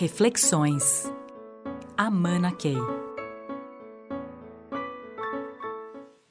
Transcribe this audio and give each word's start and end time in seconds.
Reflexões. 0.00 1.10
Amana 1.96 2.52
Key. 2.52 2.76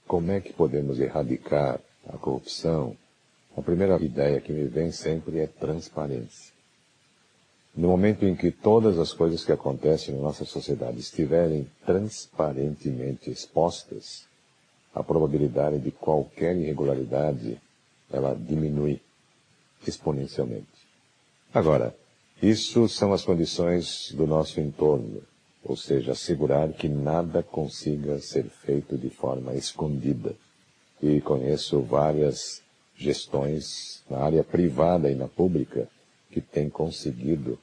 Como 0.08 0.32
é 0.32 0.40
que 0.40 0.54
podemos 0.54 1.02
erradicar 1.02 1.78
a 2.08 2.18
corrupção? 2.18 2.96
A 3.58 3.62
primeira 3.62 4.02
ideia 4.02 4.40
que 4.40 4.54
me 4.54 4.64
vem 4.70 4.94
sempre 4.94 5.40
é 5.40 5.48
transparência. 5.48 6.54
No 7.76 7.90
momento 7.90 8.24
em 8.24 8.38
que 8.38 8.52
todas 8.52 8.98
as 8.98 9.12
coisas 9.12 9.44
que 9.44 9.52
acontecem 9.52 10.16
na 10.16 10.22
nossa 10.22 10.46
sociedade 10.46 11.02
estiverem 11.02 11.70
transparentemente 11.86 13.30
expostas, 13.30 14.26
a 14.96 15.04
probabilidade 15.04 15.80
de 15.80 15.92
qualquer 15.92 16.56
irregularidade 16.56 17.60
ela 18.10 18.34
diminui 18.34 19.02
exponencialmente. 19.86 20.88
Agora, 21.54 21.94
isso 22.42 22.88
são 22.88 23.14
as 23.14 23.24
condições 23.24 24.12
do 24.12 24.28
nosso 24.28 24.60
entorno, 24.60 25.24
ou 25.64 25.76
seja, 25.76 26.12
assegurar 26.12 26.72
que 26.72 26.88
nada 26.88 27.42
consiga 27.42 28.20
ser 28.20 28.46
feito 28.46 28.96
de 28.96 29.10
forma 29.10 29.56
escondida. 29.56 30.36
E 31.02 31.20
conheço 31.22 31.82
várias 31.82 32.62
gestões 32.96 34.04
na 34.10 34.20
área 34.20 34.44
privada 34.44 35.10
e 35.10 35.16
na 35.16 35.28
pública 35.28 35.88
que 36.32 36.40
têm 36.40 36.70
conseguido 36.70 37.58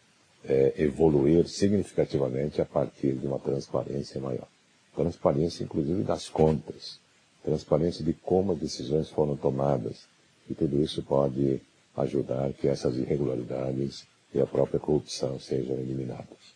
é, 0.44 0.74
evoluir 0.76 1.48
significativamente 1.48 2.60
a 2.60 2.64
partir 2.64 3.14
de 3.14 3.26
uma 3.26 3.38
transparência 3.38 4.20
maior. 4.20 4.48
Transparência, 4.94 5.64
inclusive, 5.64 6.02
das 6.02 6.28
contas, 6.28 6.98
transparência 7.44 8.04
de 8.04 8.12
como 8.12 8.52
as 8.52 8.58
decisões 8.58 9.08
foram 9.08 9.36
tomadas. 9.36 10.06
E 10.48 10.54
tudo 10.54 10.82
isso 10.82 11.02
pode 11.02 11.60
ajudar 11.96 12.52
que 12.52 12.68
essas 12.68 12.96
irregularidades 12.96 14.04
e 14.34 14.40
a 14.40 14.46
própria 14.46 14.80
corrupção 14.80 15.38
sejam 15.38 15.76
eliminadas. 15.76 16.54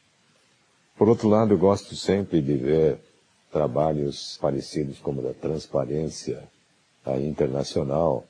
Por 0.97 1.09
outro 1.09 1.29
lado, 1.29 1.55
eu 1.55 1.59
gosto 1.59 1.95
sempre 1.95 2.43
de 2.43 2.57
ver 2.57 2.99
trabalhos 3.53 4.37
parecidos 4.41 4.99
como 4.99 5.21
o 5.21 5.25
da 5.25 5.33
transparência 5.33 6.43
internacional, 7.23 8.27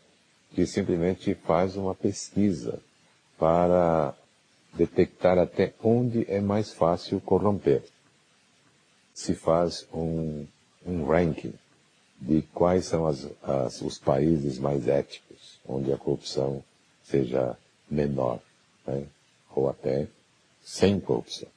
que 0.55 0.67
simplesmente 0.67 1.35
faz 1.35 1.77
uma 1.77 1.95
pesquisa 1.95 2.79
para 3.39 4.15
detectar 4.75 5.39
até 5.39 5.73
onde 5.83 6.27
é 6.29 6.41
mais 6.41 6.73
fácil 6.73 7.21
corromper. 7.21 7.83
Se 9.15 9.35
faz 9.35 9.87
um, 9.93 10.47
um 10.87 11.05
ranking 11.07 11.55
de 12.21 12.43
quais 12.55 12.87
são 12.87 13.07
as, 13.07 13.27
as, 13.43 13.81
os 13.81 13.99
países 13.99 14.59
mais 14.59 14.87
éticos, 14.87 15.59
onde 15.67 15.93
a 15.93 15.97
corrupção 15.97 16.63
seja 17.03 17.57
menor. 17.91 18.41
Né? 18.87 19.07
Ou 19.59 19.69
até 19.69 20.07
sem 20.63 21.01
corrupção. 21.01 21.49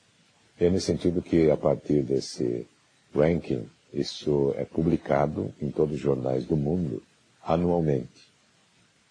É 0.60 0.70
nesse 0.70 0.88
sentido 0.88 1.22
que, 1.22 1.50
a 1.50 1.58
partir 1.58 2.04
desse 2.04 2.68
ranking, 3.14 3.68
isso 3.94 4.54
é 4.58 4.64
publicado 4.64 5.54
em 5.62 5.70
todos 5.70 5.96
os 5.96 6.02
jornais 6.02 6.46
do 6.46 6.56
mundo 6.56 7.02
anualmente. 7.44 8.32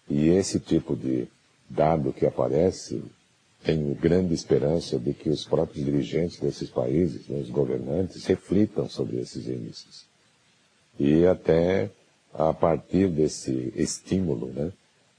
E 0.09 0.29
esse 0.29 0.59
tipo 0.59 0.95
de 0.95 1.27
dado 1.69 2.11
que 2.11 2.25
aparece, 2.25 3.03
tenho 3.63 3.93
grande 3.95 4.33
esperança 4.33 4.97
de 4.97 5.13
que 5.13 5.29
os 5.29 5.45
próprios 5.45 5.85
dirigentes 5.85 6.39
desses 6.39 6.69
países, 6.69 7.27
né, 7.27 7.39
os 7.39 7.49
governantes, 7.49 8.25
reflitam 8.25 8.89
sobre 8.89 9.17
esses 9.17 9.47
índices. 9.47 10.05
E 10.99 11.25
até 11.25 11.89
a 12.33 12.53
partir 12.53 13.09
desse 13.09 13.71
estímulo, 13.75 14.47
né, 14.47 14.71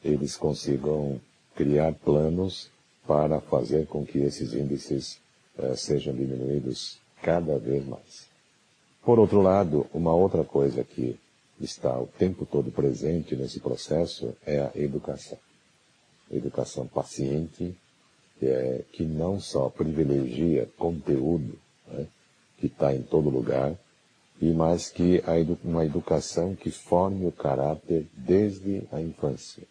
eles 0.04 0.36
consigam 0.36 1.20
criar 1.54 1.92
planos 1.92 2.70
para 3.06 3.41
fazer 3.41 3.86
com 3.86 4.05
que 4.05 4.19
esses 4.19 4.55
índices 4.55 5.20
eh, 5.58 5.75
sejam 5.77 6.14
diminuídos 6.14 6.98
cada 7.20 7.58
vez 7.58 7.86
mais. 7.86 8.28
Por 9.05 9.19
outro 9.19 9.41
lado, 9.42 9.86
uma 9.92 10.14
outra 10.14 10.45
coisa 10.45 10.84
que 10.84 11.19
está 11.61 11.98
o 11.98 12.06
tempo 12.06 12.46
todo 12.46 12.70
presente 12.70 13.36
nesse 13.36 13.61
processo 13.61 14.35
é 14.46 14.61
a 14.61 14.70
educação. 14.74 15.39
Educação 16.30 16.86
paciente, 16.86 17.77
é, 18.41 18.83
que 18.92 19.05
não 19.05 19.41
só 19.41 19.68
privilegia 19.68 20.68
conteúdo, 20.79 21.58
né, 21.89 22.07
que 22.58 22.67
está 22.67 22.95
em 22.95 23.02
todo 23.02 23.29
lugar, 23.29 23.74
e 24.41 24.51
mais 24.52 24.89
que 24.89 25.23
edu 25.29 25.58
uma 25.62 25.85
educação 25.85 26.55
que 26.55 26.70
forme 26.70 27.27
o 27.27 27.33
caráter 27.33 28.07
desde 28.17 28.83
a 28.91 29.01
infância 29.01 29.64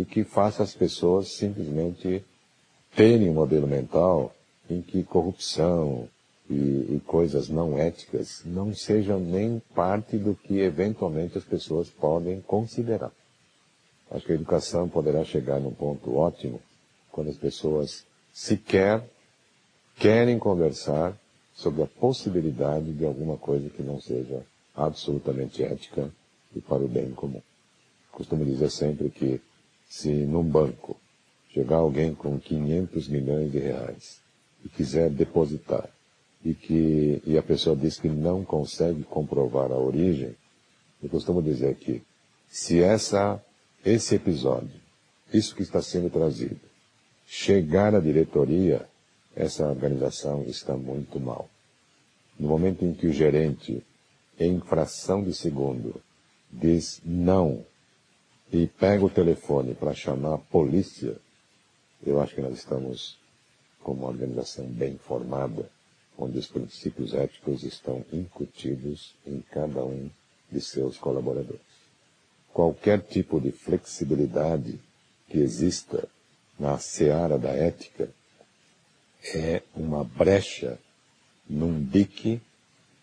e 0.00 0.04
que 0.06 0.24
faça 0.24 0.62
as 0.62 0.74
pessoas 0.74 1.32
simplesmente 1.32 2.24
terem 2.96 3.28
um 3.28 3.34
modelo 3.34 3.66
mental 3.66 4.34
em 4.68 4.80
que 4.80 5.02
corrupção 5.02 6.08
e, 6.48 6.54
e, 6.54 7.02
coisas 7.06 7.50
não 7.50 7.78
éticas 7.78 8.42
não 8.46 8.74
sejam 8.74 9.20
nem 9.20 9.60
parte 9.74 10.16
do 10.16 10.34
que 10.34 10.58
eventualmente 10.58 11.36
as 11.36 11.44
pessoas 11.44 11.90
podem 11.90 12.40
considerar. 12.40 13.12
Acho 14.10 14.24
que 14.24 14.32
a 14.32 14.36
educação 14.36 14.88
poderá 14.88 15.22
chegar 15.22 15.60
num 15.60 15.72
ponto 15.72 16.16
ótimo 16.16 16.60
quando 17.12 17.28
as 17.28 17.36
pessoas 17.36 18.04
sequer 18.32 19.04
querem 19.96 20.38
conversar 20.38 21.14
sobre 21.54 21.82
a 21.82 21.86
possibilidade 21.86 22.90
de 22.92 23.04
alguma 23.04 23.36
coisa 23.36 23.68
que 23.68 23.82
não 23.82 24.00
seja 24.00 24.42
absolutamente 24.74 25.62
ética 25.62 26.10
e 26.56 26.60
para 26.60 26.82
o 26.82 26.88
bem 26.88 27.10
comum. 27.10 27.42
Costumo 28.10 28.44
dizer 28.44 28.70
sempre 28.70 29.10
que 29.10 29.40
se 29.90 30.08
num 30.08 30.44
banco 30.44 30.96
chegar 31.52 31.78
alguém 31.78 32.14
com 32.14 32.38
500 32.38 33.08
milhões 33.08 33.50
de 33.50 33.58
reais 33.58 34.20
e 34.64 34.68
quiser 34.68 35.10
depositar 35.10 35.90
e 36.44 36.54
que 36.54 37.20
e 37.26 37.36
a 37.36 37.42
pessoa 37.42 37.74
diz 37.74 37.98
que 37.98 38.08
não 38.08 38.44
consegue 38.44 39.02
comprovar 39.02 39.72
a 39.72 39.76
origem, 39.76 40.36
eu 41.02 41.08
costumo 41.08 41.42
dizer 41.42 41.74
que 41.74 42.02
se 42.48 42.80
essa 42.80 43.44
esse 43.84 44.14
episódio, 44.14 44.80
isso 45.32 45.56
que 45.56 45.62
está 45.62 45.82
sendo 45.82 46.08
trazido, 46.08 46.60
chegar 47.26 47.94
à 47.94 47.98
diretoria, 48.00 48.86
essa 49.34 49.66
organização 49.66 50.44
está 50.44 50.76
muito 50.76 51.18
mal. 51.18 51.48
No 52.38 52.46
momento 52.48 52.84
em 52.84 52.92
que 52.92 53.06
o 53.06 53.12
gerente, 53.12 53.82
em 54.38 54.60
fração 54.60 55.22
de 55.22 55.34
segundo, 55.34 56.00
diz 56.52 57.00
não 57.04 57.64
e 58.52 58.66
pega 58.66 59.04
o 59.04 59.10
telefone 59.10 59.74
para 59.74 59.94
chamar 59.94 60.34
a 60.34 60.38
polícia, 60.38 61.16
eu 62.04 62.20
acho 62.20 62.34
que 62.34 62.40
nós 62.40 62.58
estamos 62.58 63.18
como 63.82 64.00
uma 64.00 64.08
organização 64.08 64.66
bem 64.66 64.98
formada, 64.98 65.70
onde 66.18 66.38
os 66.38 66.46
princípios 66.46 67.14
éticos 67.14 67.62
estão 67.62 68.04
incutidos 68.12 69.14
em 69.26 69.40
cada 69.40 69.84
um 69.84 70.10
de 70.50 70.60
seus 70.60 70.98
colaboradores. 70.98 71.60
Qualquer 72.52 73.00
tipo 73.00 73.40
de 73.40 73.52
flexibilidade 73.52 74.78
que 75.28 75.38
exista 75.38 76.08
na 76.58 76.76
seara 76.78 77.38
da 77.38 77.50
ética 77.50 78.10
é 79.34 79.62
uma 79.74 80.02
brecha 80.02 80.78
num 81.48 81.82
dique 81.84 82.40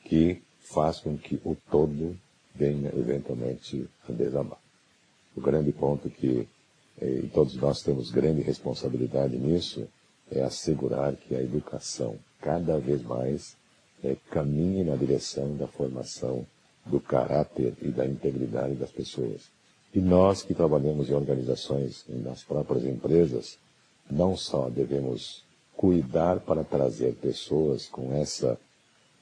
que 0.03 0.41
faz 0.59 0.99
com 0.99 1.17
que 1.17 1.39
o 1.45 1.55
todo 1.71 2.17
venha 2.53 2.89
eventualmente 2.89 3.87
a 4.07 4.11
desabar. 4.11 4.66
O 5.37 5.41
grande 5.41 5.71
ponto 5.71 6.09
que 6.09 6.47
eh, 6.99 7.21
e 7.23 7.27
todos 7.27 7.55
nós 7.55 7.81
temos 7.81 8.11
grande 8.11 8.41
responsabilidade 8.41 9.37
nisso, 9.37 9.87
é 10.31 10.41
assegurar 10.41 11.15
que 11.15 11.35
a 11.35 11.41
educação 11.41 12.15
cada 12.41 12.77
vez 12.79 13.01
mais 13.03 13.55
é, 14.03 14.15
caminhe 14.29 14.83
na 14.83 14.95
direção 14.95 15.55
da 15.55 15.67
formação 15.67 16.45
do 16.85 16.99
caráter 16.99 17.73
e 17.81 17.89
da 17.89 18.05
integridade 18.05 18.75
das 18.75 18.91
pessoas. 18.91 19.49
E 19.93 19.99
nós 19.99 20.43
que 20.43 20.53
trabalhamos 20.53 21.09
em 21.09 21.13
organizações, 21.13 22.03
nas 22.07 22.43
próprias 22.43 22.83
empresas, 22.85 23.57
não 24.09 24.35
só 24.35 24.69
devemos 24.69 25.43
cuidar 25.75 26.39
para 26.39 26.63
trazer 26.63 27.15
pessoas 27.15 27.87
com 27.87 28.13
essa 28.13 28.59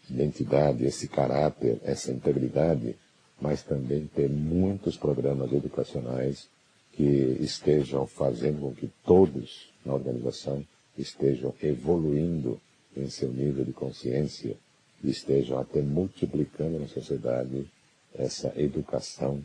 identidade, 0.09 0.85
esse 0.85 1.07
caráter, 1.07 1.79
essa 1.83 2.11
integridade, 2.11 2.95
mas 3.39 3.63
também 3.63 4.07
ter 4.07 4.29
muitos 4.29 4.97
programas 4.97 5.51
educacionais 5.51 6.47
que 6.93 7.03
estejam 7.41 8.07
fazendo 8.07 8.61
com 8.61 8.73
que 8.73 8.89
todos 9.05 9.69
na 9.85 9.93
organização 9.93 10.65
estejam 10.97 11.53
evoluindo 11.61 12.59
em 12.95 13.09
seu 13.09 13.29
nível 13.29 13.65
de 13.65 13.73
consciência 13.73 14.55
e 15.03 15.09
estejam 15.09 15.59
até 15.59 15.81
multiplicando 15.81 16.79
na 16.79 16.87
sociedade 16.87 17.67
essa 18.13 18.53
educação 18.55 19.43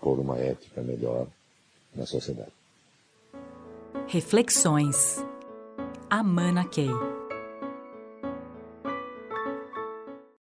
por 0.00 0.18
uma 0.18 0.38
ética 0.38 0.82
melhor 0.82 1.26
na 1.94 2.06
sociedade. 2.06 2.52
Reflexões. 4.08 5.22
Amana 6.08 6.64
Key. 6.64 6.88